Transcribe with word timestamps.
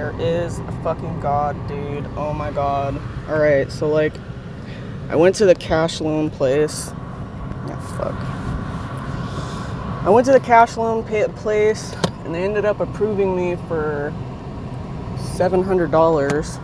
there 0.00 0.18
is 0.18 0.58
a 0.60 0.72
fucking 0.82 1.20
God, 1.20 1.54
dude. 1.68 2.06
Oh 2.16 2.32
my 2.32 2.50
God. 2.50 2.98
Alright, 3.28 3.70
so 3.70 3.86
like, 3.86 4.14
I 5.10 5.16
went 5.16 5.36
to 5.36 5.44
the 5.44 5.54
cash 5.54 6.00
loan 6.00 6.30
place. 6.30 6.90
Yeah, 7.68 7.78
fuck. 7.98 8.14
I 10.06 10.08
went 10.08 10.24
to 10.24 10.32
the 10.32 10.40
cash 10.40 10.78
loan 10.78 11.04
place 11.04 11.92
and 12.24 12.34
they 12.34 12.44
ended 12.44 12.64
up 12.64 12.80
approving 12.80 13.36
me 13.36 13.56
for 13.68 14.10
$700 15.36 16.56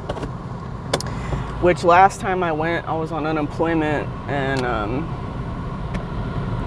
which 1.63 1.85
last 1.85 2.23
time 2.23 2.43
I 2.43 2.53
went, 2.53 2.89
I 2.89 2.97
was 2.97 3.13
on 3.13 3.27
unemployment 3.27 4.09
and 4.29 4.65
um, 4.65 5.03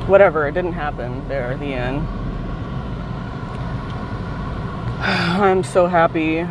whatever, 0.07 0.47
it 0.47 0.51
didn't 0.51 0.73
happen 0.73 1.27
there 1.27 1.51
at 1.51 1.59
the 1.59 1.73
end. 1.73 2.07
I'm 5.01 5.63
so 5.63 5.87
happy. 5.87 6.45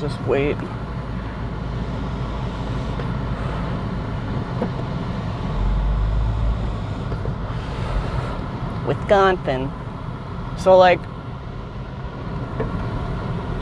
Just 0.00 0.20
wait. 0.22 0.56
Wisconsin. 8.86 9.70
So, 10.58 10.76
like, 10.76 11.00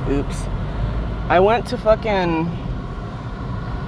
oops. 0.09 0.45
I 1.29 1.41
went 1.41 1.67
to 1.69 1.79
fucking 1.79 2.59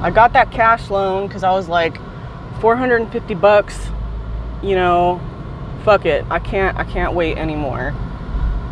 I 0.00 0.10
got 0.10 0.32
that 0.32 0.50
cash 0.50 0.88
loan 0.88 1.26
because 1.26 1.44
I 1.44 1.50
was 1.50 1.68
like 1.68 1.98
450 2.62 3.34
bucks, 3.34 3.88
you 4.62 4.74
know, 4.74 5.20
fuck 5.84 6.06
it. 6.06 6.24
I 6.30 6.38
can't 6.38 6.76
I 6.78 6.84
can't 6.84 7.12
wait 7.12 7.36
anymore. 7.36 7.94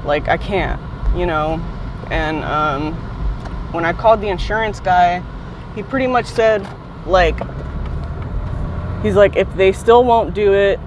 Like 0.07 0.27
I 0.29 0.39
can't, 0.39 0.81
you 1.15 1.27
know. 1.27 1.61
And 2.11 2.45
um, 2.45 2.95
when 3.73 3.85
I 3.85 3.93
called 3.93 4.21
the 4.21 4.29
insurance 4.29 4.81
guy, 4.81 5.23
he 5.75 5.83
pretty 5.83 6.07
much 6.07 6.27
said 6.27 6.67
like 7.07 7.39
he's 9.03 9.15
like 9.15 9.37
if 9.37 9.53
they 9.55 9.73
still 9.73 10.05
won't 10.05 10.35
do 10.35 10.53
it, 10.55 10.81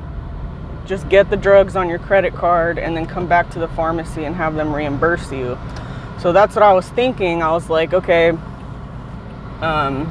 just 0.85 1.07
get 1.09 1.29
the 1.29 1.37
drugs 1.37 1.75
on 1.75 1.87
your 1.87 1.99
credit 1.99 2.33
card 2.33 2.77
and 2.77 2.95
then 2.95 3.05
come 3.05 3.27
back 3.27 3.49
to 3.51 3.59
the 3.59 3.67
pharmacy 3.69 4.25
and 4.25 4.35
have 4.35 4.55
them 4.55 4.73
reimburse 4.73 5.31
you. 5.31 5.57
So 6.19 6.31
that's 6.31 6.55
what 6.55 6.63
I 6.63 6.73
was 6.73 6.87
thinking. 6.89 7.41
I 7.41 7.51
was 7.51 7.69
like, 7.69 7.93
okay, 7.93 8.29
um, 9.61 10.07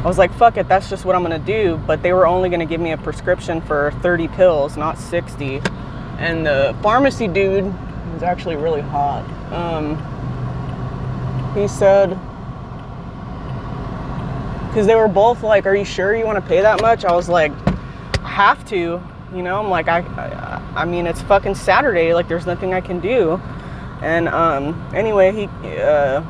I 0.00 0.04
was 0.04 0.16
like, 0.16 0.32
fuck 0.32 0.56
it, 0.56 0.66
that's 0.66 0.88
just 0.88 1.04
what 1.04 1.14
I'm 1.14 1.22
gonna 1.22 1.38
do. 1.38 1.78
But 1.86 2.02
they 2.02 2.14
were 2.14 2.26
only 2.26 2.48
gonna 2.48 2.64
give 2.64 2.80
me 2.80 2.92
a 2.92 2.96
prescription 2.96 3.60
for 3.60 3.92
30 4.00 4.28
pills, 4.28 4.76
not 4.76 4.98
60. 4.98 5.60
And 6.18 6.46
the 6.46 6.74
pharmacy 6.82 7.28
dude 7.28 7.66
was 8.14 8.22
actually 8.22 8.56
really 8.56 8.80
hot. 8.80 9.24
Um, 9.52 9.96
he 11.54 11.68
said, 11.68 12.18
because 14.68 14.86
they 14.86 14.94
were 14.94 15.08
both 15.08 15.42
like, 15.42 15.66
"Are 15.66 15.74
you 15.74 15.84
sure 15.84 16.14
you 16.14 16.24
want 16.24 16.36
to 16.36 16.48
pay 16.48 16.60
that 16.60 16.80
much?" 16.80 17.04
I 17.04 17.12
was 17.12 17.28
like, 17.28 17.52
"I 18.22 18.28
have 18.28 18.64
to." 18.68 19.02
You 19.34 19.42
know, 19.42 19.58
I'm 19.58 19.68
like, 19.68 19.88
I, 19.88 19.98
I, 19.98 20.82
I 20.82 20.84
mean, 20.84 21.06
it's 21.06 21.22
fucking 21.22 21.56
Saturday. 21.56 22.14
Like, 22.14 22.28
there's 22.28 22.46
nothing 22.46 22.72
I 22.72 22.80
can 22.80 23.00
do. 23.00 23.40
And 24.00 24.28
um, 24.28 24.88
anyway, 24.94 25.32
he, 25.32 25.44
uh, 25.78 26.20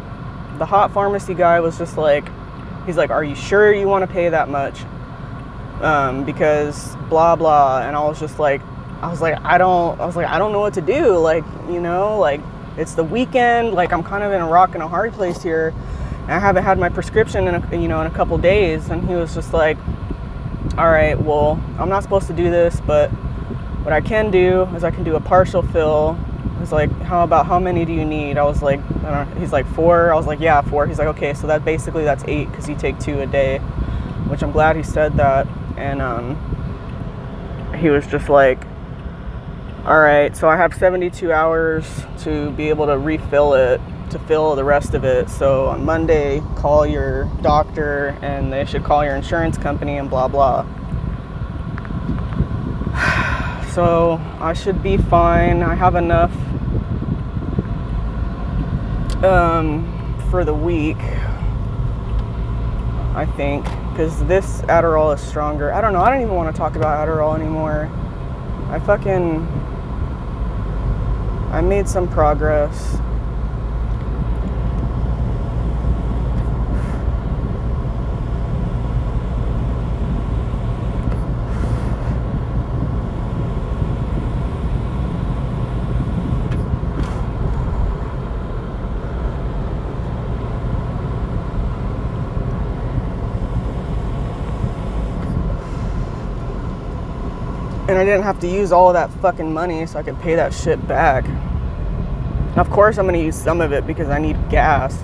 the 0.59 0.67
hot 0.67 0.93
pharmacy 0.93 1.35
guy 1.35 1.61
was 1.61 1.79
just 1.79 1.97
like, 1.97 2.29
he's 2.87 2.97
like, 2.97 3.11
"Are 3.11 3.25
you 3.25 3.35
sure 3.35 3.73
you 3.73 3.89
want 3.89 4.03
to 4.07 4.13
pay 4.13 4.29
that 4.29 4.49
much?" 4.49 4.81
Um, 5.81 6.25
because 6.25 6.95
blah 7.09 7.37
blah. 7.37 7.83
And 7.83 7.97
I 7.97 8.05
was 8.05 8.21
just 8.21 8.39
like, 8.39 8.61
I 9.03 9.09
was 9.09 9.21
like, 9.21 9.39
I 9.43 9.59
don't. 9.59 9.99
I 10.01 10.07
was 10.07 10.17
like, 10.17 10.27
I 10.27 10.39
don't 10.39 10.53
know 10.53 10.61
what 10.61 10.75
to 10.75 10.83
do. 10.83 11.17
Like, 11.17 11.45
you 11.69 11.81
know, 11.81 12.19
like 12.19 12.41
it's 12.77 12.95
the 12.95 13.05
weekend. 13.05 13.73
Like, 13.73 13.93
I'm 13.93 14.03
kind 14.03 14.23
of 14.23 14.33
in 14.33 14.41
a 14.41 14.49
rock 14.49 14.75
and 14.75 14.83
a 14.83 14.89
hard 14.89 15.13
place 15.13 15.43
here. 15.43 15.75
I 16.27 16.39
haven't 16.39 16.63
had 16.63 16.79
my 16.79 16.89
prescription 16.89 17.49
in 17.49 17.55
a, 17.55 17.77
you 17.77 17.89
know 17.89 18.01
in 18.03 18.07
a 18.07 18.15
couple 18.15 18.37
days. 18.39 18.91
And 18.91 19.09
he 19.09 19.15
was 19.15 19.35
just 19.35 19.53
like, 19.53 19.79
all 20.77 20.91
right, 20.91 21.19
well, 21.19 21.61
I'm 21.79 21.89
not 21.89 22.03
supposed 22.03 22.27
to 22.29 22.33
do 22.33 22.51
this, 22.51 22.81
but 22.87 23.11
what 23.83 23.93
I 23.93 24.01
can 24.01 24.31
do 24.31 24.63
is 24.77 24.85
I 24.85 24.91
can 24.91 25.05
do 25.05 25.17
a 25.17 25.21
partial 25.21 25.63
fill. 25.63 26.19
He's 26.61 26.73
like, 26.73 26.93
how 27.01 27.25
about 27.25 27.47
how 27.47 27.59
many 27.59 27.87
do 27.87 27.93
you 27.93 28.05
need? 28.05 28.37
I 28.37 28.45
was 28.45 28.63
like, 28.63 28.81
I 29.03 29.25
don't 29.25 29.31
know. 29.31 29.41
He's 29.41 29.51
like 29.51 29.67
four. 29.75 30.13
I 30.13 30.15
was 30.15 30.27
like, 30.27 30.41
yeah, 30.41 30.61
four. 30.61 30.87
He's 30.87 30.99
like, 30.99 31.09
okay, 31.09 31.33
so 31.33 31.47
that 31.47 31.65
basically 31.65 32.05
that's 32.05 32.23
eight 32.29 32.51
because 32.51 32.69
you 32.69 32.77
take 32.77 32.99
two 33.01 33.21
a 33.21 33.27
day, 33.27 33.59
which 34.29 34.43
I'm 34.43 34.53
glad 34.53 34.77
he 34.77 34.83
said 34.83 35.17
that. 35.17 35.49
And 35.79 36.03
um, 36.03 36.37
he 37.79 37.89
was 37.89 38.07
just 38.07 38.29
like, 38.29 38.63
all 39.87 39.99
right, 39.99 40.37
so 40.37 40.47
I 40.51 40.57
have 40.59 40.75
72 40.75 41.33
hours 41.33 42.05
to 42.19 42.51
be 42.51 42.69
able 42.69 42.85
to 42.87 42.99
refill 42.99 43.55
it, 43.55 43.81
to 44.11 44.19
fill 44.19 44.55
the 44.55 44.65
rest 44.65 44.93
of 44.93 45.05
it. 45.05 45.31
So 45.31 45.69
on 45.69 45.87
Monday, 45.87 46.43
call 46.57 46.87
your 46.87 47.25
doctor 47.41 48.19
and 48.21 48.53
they 48.53 48.67
should 48.67 48.85
call 48.85 49.03
your 49.03 49.17
insurance 49.17 49.57
company 49.57 49.97
and 49.97 50.11
blah 50.11 50.29
blah. 50.29 50.67
So 53.81 54.21
I 54.41 54.53
should 54.53 54.83
be 54.83 54.99
fine. 54.99 55.63
I 55.63 55.75
have 55.75 55.95
enough 55.95 56.31
um, 59.25 60.19
for 60.31 60.45
the 60.45 60.53
week, 60.53 60.99
I 63.15 63.27
think, 63.39 63.65
because 63.89 64.23
this 64.27 64.61
Adderall 64.65 65.15
is 65.15 65.23
stronger. 65.23 65.73
I 65.73 65.81
don't 65.81 65.95
know. 65.95 66.03
I 66.03 66.11
don't 66.11 66.21
even 66.21 66.35
want 66.35 66.55
to 66.55 66.59
talk 66.59 66.77
about 66.77 67.09
Adderall 67.09 67.35
anymore. 67.35 67.91
I 68.69 68.81
fucking. 68.81 69.49
I 71.51 71.63
made 71.63 71.89
some 71.89 72.07
progress. 72.07 72.99
And 97.91 97.99
I 97.99 98.05
didn't 98.05 98.23
have 98.23 98.39
to 98.41 98.47
use 98.47 98.71
all 98.71 98.93
that 98.93 99.11
fucking 99.15 99.53
money 99.53 99.85
so 99.85 99.99
I 99.99 100.05
could 100.05 100.19
pay 100.21 100.37
that 100.37 100.55
shit 100.55 100.87
back. 100.87 101.25
Of 102.57 102.71
course, 102.71 102.99
I'm 102.99 103.05
gonna 103.05 103.19
use 103.19 103.35
some 103.35 103.61
of 103.61 103.73
it 103.73 103.85
because 103.85 104.09
I 104.09 104.21
need 104.21 104.37
gas. 104.49 104.97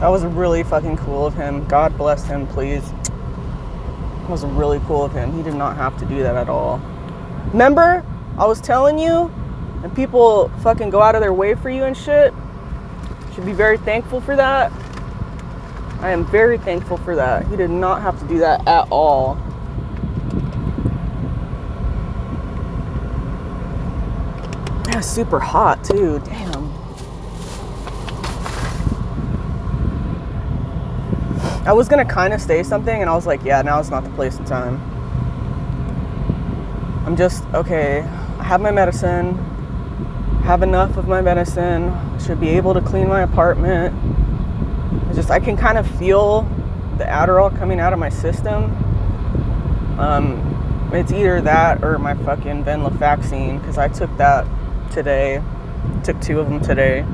That 0.00 0.08
was 0.08 0.24
really 0.24 0.62
fucking 0.62 0.98
cool 0.98 1.26
of 1.26 1.34
him. 1.34 1.66
God 1.68 1.96
bless 1.96 2.26
him, 2.26 2.46
please 2.46 2.92
was 4.28 4.44
really 4.44 4.80
cool 4.86 5.04
of 5.04 5.12
him. 5.12 5.32
He 5.32 5.42
did 5.42 5.54
not 5.54 5.76
have 5.76 5.98
to 5.98 6.04
do 6.06 6.22
that 6.22 6.36
at 6.36 6.48
all. 6.48 6.80
Remember, 7.52 8.04
I 8.36 8.46
was 8.46 8.60
telling 8.60 8.98
you, 8.98 9.32
and 9.82 9.94
people 9.94 10.50
fucking 10.62 10.90
go 10.90 11.00
out 11.00 11.14
of 11.14 11.20
their 11.20 11.32
way 11.32 11.54
for 11.54 11.70
you 11.70 11.84
and 11.84 11.96
shit. 11.96 12.34
Should 13.34 13.46
be 13.46 13.52
very 13.52 13.78
thankful 13.78 14.20
for 14.20 14.36
that. 14.36 14.72
I 16.00 16.10
am 16.10 16.24
very 16.26 16.58
thankful 16.58 16.96
for 16.98 17.16
that. 17.16 17.46
He 17.48 17.56
did 17.56 17.70
not 17.70 18.02
have 18.02 18.18
to 18.20 18.26
do 18.26 18.38
that 18.38 18.66
at 18.68 18.86
all. 18.90 19.36
Yeah, 24.88 25.00
super 25.00 25.40
hot 25.40 25.82
too. 25.82 26.20
Damn. 26.24 26.67
I 31.68 31.72
was 31.72 31.86
gonna 31.86 32.06
kind 32.06 32.32
of 32.32 32.40
say 32.40 32.62
something, 32.62 33.02
and 33.02 33.10
I 33.10 33.14
was 33.14 33.26
like, 33.26 33.44
yeah, 33.44 33.60
now 33.60 33.78
is 33.78 33.90
not 33.90 34.02
the 34.02 34.08
place 34.12 34.38
and 34.38 34.46
time. 34.46 34.80
I'm 37.04 37.14
just 37.14 37.44
okay. 37.52 38.00
I 38.38 38.42
have 38.42 38.62
my 38.62 38.70
medicine. 38.70 39.34
Have 40.44 40.62
enough 40.62 40.96
of 40.96 41.08
my 41.08 41.20
medicine. 41.20 41.94
Should 42.24 42.40
be 42.40 42.48
able 42.48 42.72
to 42.72 42.80
clean 42.80 43.06
my 43.06 43.20
apartment. 43.20 43.94
I 45.10 45.12
just 45.12 45.30
I 45.30 45.40
can 45.40 45.58
kind 45.58 45.76
of 45.76 45.86
feel 45.98 46.44
the 46.96 47.04
Adderall 47.04 47.54
coming 47.58 47.80
out 47.80 47.92
of 47.92 47.98
my 47.98 48.08
system. 48.08 48.72
Um, 50.00 50.90
it's 50.94 51.12
either 51.12 51.42
that 51.42 51.84
or 51.84 51.98
my 51.98 52.14
fucking 52.14 52.64
venlafaxine 52.64 53.60
because 53.60 53.76
I 53.76 53.88
took 53.88 54.16
that 54.16 54.46
today. 54.90 55.42
Took 56.02 56.18
two 56.22 56.40
of 56.40 56.48
them 56.48 56.62
today. 56.62 57.04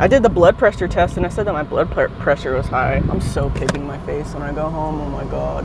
I 0.00 0.06
did 0.06 0.22
the 0.22 0.28
blood 0.28 0.56
pressure 0.56 0.86
test 0.86 1.16
and 1.16 1.26
I 1.26 1.28
said 1.28 1.46
that 1.48 1.52
my 1.52 1.64
blood 1.64 1.90
pr- 1.90 2.06
pressure 2.22 2.54
was 2.54 2.68
high. 2.68 3.02
I'm 3.10 3.20
so 3.20 3.50
kicking 3.50 3.84
my 3.84 3.98
face 4.06 4.32
when 4.32 4.44
I 4.44 4.52
go 4.52 4.70
home. 4.70 5.00
Oh 5.00 5.08
my 5.08 5.24
god. 5.24 5.64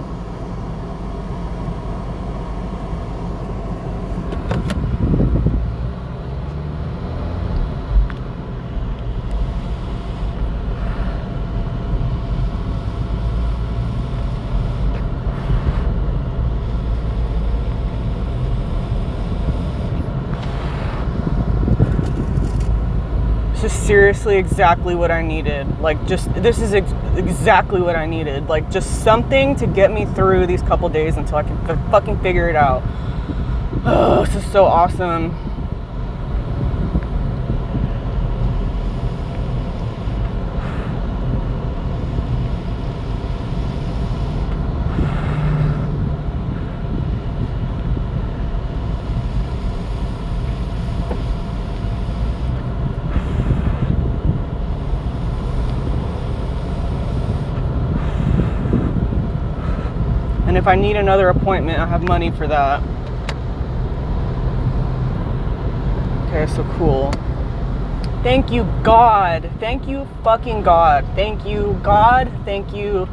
Seriously 23.71 24.37
exactly 24.37 24.95
what 24.95 25.11
I 25.11 25.21
needed. 25.21 25.79
Like, 25.79 26.05
just 26.07 26.33
this 26.35 26.59
is 26.59 26.73
ex- 26.73 26.91
exactly 27.15 27.81
what 27.81 27.95
I 27.95 28.05
needed. 28.05 28.47
Like, 28.47 28.69
just 28.71 29.03
something 29.03 29.55
to 29.57 29.67
get 29.67 29.91
me 29.91 30.05
through 30.05 30.47
these 30.47 30.61
couple 30.61 30.89
days 30.89 31.17
until 31.17 31.37
I 31.37 31.43
can 31.43 31.57
f- 31.69 31.91
fucking 31.91 32.19
figure 32.21 32.49
it 32.49 32.55
out. 32.55 32.83
Oh, 33.85 34.25
this 34.25 34.35
is 34.43 34.51
so 34.51 34.65
awesome. 34.65 35.35
If 60.63 60.67
I 60.67 60.75
need 60.75 60.95
another 60.95 61.27
appointment, 61.27 61.77
I 61.77 61.85
have 61.85 62.03
money 62.03 62.31
for 62.31 62.47
that. 62.47 62.81
Okay, 66.27 66.49
so 66.49 66.63
cool. 66.77 67.11
Thank 68.23 68.49
you, 68.49 68.63
God. 68.81 69.51
Thank 69.59 69.89
you, 69.89 70.07
fucking 70.23 70.63
God. 70.63 71.05
Thank 71.15 71.45
you, 71.45 71.77
God. 71.83 72.31
Thank 72.45 72.73
you, 72.73 73.09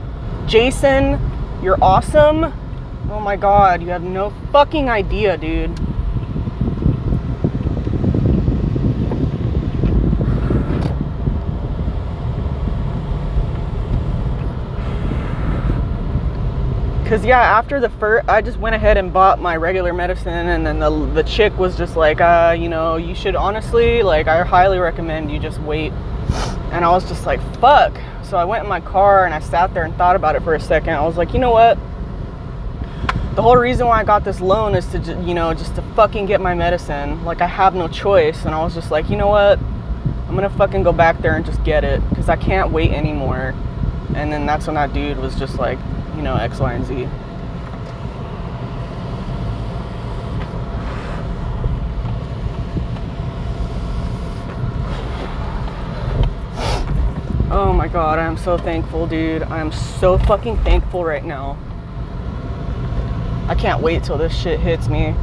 Jason. 0.46 1.18
You're 1.60 1.76
awesome. 1.82 2.44
Oh 3.10 3.18
my 3.18 3.34
God, 3.34 3.82
you 3.82 3.88
have 3.88 4.04
no 4.04 4.32
fucking 4.52 4.88
idea, 4.88 5.36
dude. 5.36 5.76
Cause 17.10 17.24
yeah, 17.24 17.40
after 17.40 17.80
the 17.80 17.88
first, 17.88 18.28
I 18.28 18.40
just 18.40 18.58
went 18.58 18.76
ahead 18.76 18.96
and 18.96 19.12
bought 19.12 19.40
my 19.40 19.56
regular 19.56 19.92
medicine, 19.92 20.46
and 20.46 20.64
then 20.64 20.78
the 20.78 20.90
the 21.06 21.24
chick 21.24 21.58
was 21.58 21.76
just 21.76 21.96
like, 21.96 22.20
uh, 22.20 22.54
you 22.56 22.68
know, 22.68 22.98
you 22.98 23.16
should 23.16 23.34
honestly, 23.34 24.04
like, 24.04 24.28
I 24.28 24.44
highly 24.44 24.78
recommend 24.78 25.28
you 25.28 25.40
just 25.40 25.60
wait. 25.62 25.90
And 26.70 26.84
I 26.84 26.90
was 26.90 27.08
just 27.08 27.26
like, 27.26 27.40
fuck. 27.58 27.98
So 28.22 28.36
I 28.36 28.44
went 28.44 28.62
in 28.62 28.68
my 28.68 28.78
car 28.78 29.24
and 29.24 29.34
I 29.34 29.40
sat 29.40 29.74
there 29.74 29.82
and 29.82 29.92
thought 29.96 30.14
about 30.14 30.36
it 30.36 30.44
for 30.44 30.54
a 30.54 30.60
second. 30.60 30.94
I 30.94 31.04
was 31.04 31.16
like, 31.16 31.32
you 31.32 31.40
know 31.40 31.50
what? 31.50 31.76
The 33.34 33.42
whole 33.42 33.56
reason 33.56 33.88
why 33.88 33.98
I 33.98 34.04
got 34.04 34.22
this 34.22 34.40
loan 34.40 34.76
is 34.76 34.86
to, 34.92 35.20
you 35.26 35.34
know, 35.34 35.52
just 35.52 35.74
to 35.74 35.82
fucking 35.96 36.26
get 36.26 36.40
my 36.40 36.54
medicine. 36.54 37.24
Like 37.24 37.40
I 37.40 37.48
have 37.48 37.74
no 37.74 37.88
choice. 37.88 38.44
And 38.44 38.54
I 38.54 38.62
was 38.62 38.72
just 38.72 38.92
like, 38.92 39.10
you 39.10 39.16
know 39.16 39.26
what? 39.26 39.58
I'm 40.28 40.36
gonna 40.36 40.48
fucking 40.48 40.84
go 40.84 40.92
back 40.92 41.18
there 41.22 41.34
and 41.34 41.44
just 41.44 41.64
get 41.64 41.82
it 41.82 42.08
because 42.08 42.28
I 42.28 42.36
can't 42.36 42.70
wait 42.70 42.92
anymore. 42.92 43.52
And 44.14 44.32
then 44.32 44.46
that's 44.46 44.68
when 44.68 44.76
that 44.76 44.92
dude 44.92 45.18
was 45.18 45.34
just 45.34 45.58
like, 45.58 45.80
you 46.20 46.24
know, 46.24 46.36
X, 46.36 46.60
Y, 46.60 46.74
and 46.74 46.84
Z. 46.84 47.08
Oh 57.50 57.72
my 57.72 57.88
god, 57.88 58.18
I 58.18 58.26
am 58.26 58.36
so 58.36 58.58
thankful, 58.58 59.06
dude. 59.06 59.44
I 59.44 59.60
am 59.60 59.72
so 59.72 60.18
fucking 60.18 60.58
thankful 60.58 61.06
right 61.06 61.24
now. 61.24 61.56
I 63.48 63.54
can't 63.54 63.80
wait 63.80 64.04
till 64.04 64.18
this 64.18 64.38
shit 64.38 64.60
hits 64.60 64.88
me. 64.88 65.14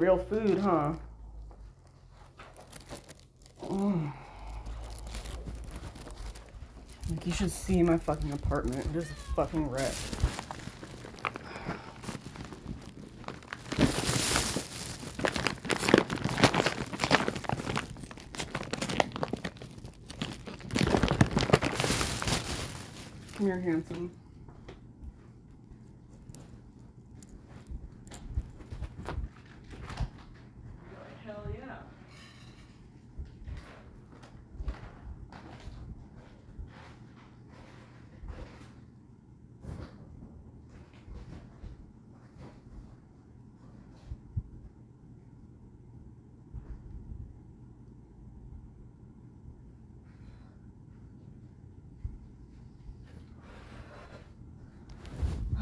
Real 0.00 0.16
food, 0.16 0.56
huh? 0.58 0.94
Mm. 3.64 4.10
Like 7.10 7.26
you 7.26 7.32
should 7.32 7.50
see 7.50 7.82
my 7.82 7.98
fucking 7.98 8.32
apartment. 8.32 8.86
It 8.86 8.96
is 8.96 9.10
a 9.10 9.14
fucking 9.36 9.68
wreck. 9.68 9.92
Come 23.36 23.46
here, 23.46 23.60
handsome. 23.60 24.10
Hell 31.24 31.44
yeah. 31.54 31.76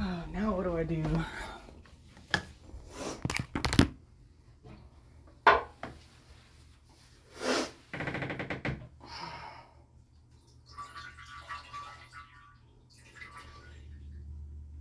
Oh, 0.00 0.22
now 0.32 0.54
what 0.54 0.66
do 0.88 1.04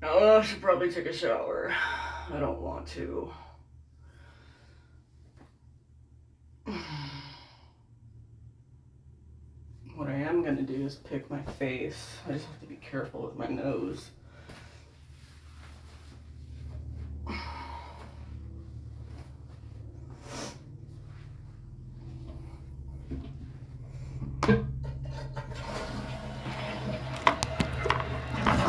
Oh, 0.03 0.37
I 0.37 0.41
should 0.41 0.61
probably 0.61 0.89
take 0.89 1.07
a 1.07 1.13
shower. 1.13 1.73
I 2.33 2.39
don't 2.39 2.61
want 2.61 2.87
to. 2.89 3.29
What 9.95 10.07
I 10.07 10.13
am 10.13 10.43
gonna 10.43 10.61
do 10.61 10.85
is 10.85 10.95
pick 10.95 11.29
my 11.29 11.41
face. 11.41 12.17
I 12.27 12.33
just 12.33 12.45
have 12.45 12.59
to 12.61 12.67
be 12.67 12.77
careful 12.77 13.23
with 13.23 13.35
my 13.35 13.47
nose. 13.47 14.11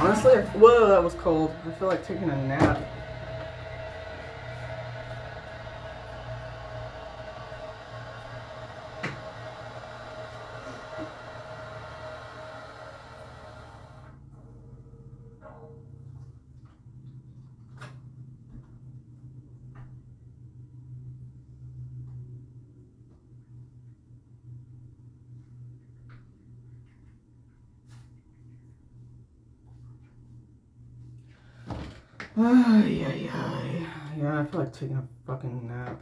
Honestly, 0.01 0.33
I- 0.33 0.43
whoa, 0.57 0.89
that 0.89 0.98
was 1.09 1.23
cold. 1.23 1.51
I 1.67 1.71
feel 1.79 1.89
like 1.89 2.07
taking 2.07 2.29
a 2.29 2.37
nap. 2.37 2.83
Ay, 32.41 33.05
ay, 33.05 33.29
ay. 33.35 33.87
Yeah, 34.17 34.39
I 34.39 34.45
feel 34.45 34.61
like 34.61 34.73
taking 34.73 34.97
a 34.97 35.03
fucking 35.27 35.67
nap. 35.67 36.01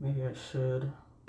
Maybe 0.00 0.22
I 0.24 0.32
should. 0.32 0.90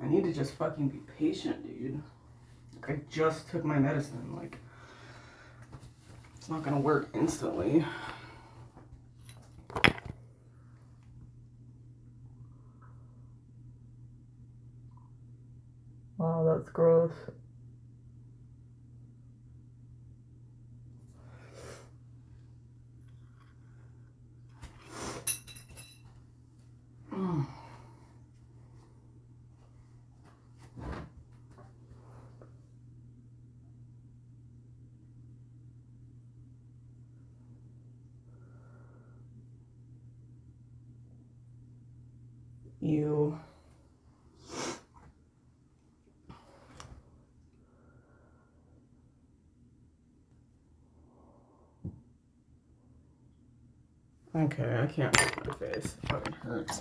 I 0.00 0.06
need 0.06 0.22
to 0.22 0.32
just 0.32 0.54
fucking 0.54 0.88
be 0.88 1.00
patient, 1.18 1.66
dude. 1.66 2.00
I 2.88 3.00
just 3.10 3.48
took 3.48 3.64
my 3.64 3.78
medicine. 3.78 4.34
Like, 4.36 4.58
it's 6.36 6.48
not 6.48 6.62
gonna 6.62 6.80
work 6.80 7.08
instantly. 7.14 7.84
Wow, 16.18 16.44
that's 16.44 16.68
gross. 16.70 17.12
You. 42.82 43.38
Okay, 54.34 54.78
I 54.82 54.86
can't 54.86 55.16
make 55.16 55.46
my 55.46 55.54
face. 55.54 55.94
It 56.10 56.34
hurts. 56.42 56.80